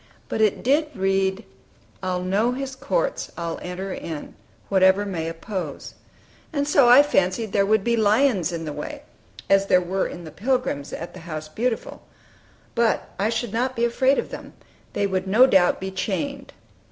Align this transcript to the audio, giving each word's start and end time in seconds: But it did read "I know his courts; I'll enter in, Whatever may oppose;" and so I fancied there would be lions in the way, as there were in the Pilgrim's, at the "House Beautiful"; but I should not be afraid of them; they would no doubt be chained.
But 0.29 0.41
it 0.41 0.63
did 0.63 0.87
read 0.95 1.43
"I 2.01 2.17
know 2.17 2.53
his 2.53 2.75
courts; 2.75 3.31
I'll 3.37 3.59
enter 3.61 3.93
in, 3.93 4.33
Whatever 4.67 5.05
may 5.05 5.29
oppose;" 5.29 5.93
and 6.51 6.67
so 6.67 6.89
I 6.89 7.03
fancied 7.03 7.51
there 7.51 7.67
would 7.67 7.83
be 7.83 7.95
lions 7.95 8.51
in 8.51 8.65
the 8.65 8.73
way, 8.73 9.03
as 9.47 9.67
there 9.67 9.79
were 9.79 10.07
in 10.07 10.23
the 10.23 10.31
Pilgrim's, 10.31 10.91
at 10.91 11.13
the 11.13 11.19
"House 11.19 11.49
Beautiful"; 11.49 12.01
but 12.73 13.09
I 13.19 13.29
should 13.29 13.53
not 13.53 13.75
be 13.75 13.85
afraid 13.85 14.17
of 14.17 14.31
them; 14.31 14.53
they 14.93 15.05
would 15.05 15.27
no 15.27 15.45
doubt 15.45 15.79
be 15.79 15.91
chained. 15.91 16.53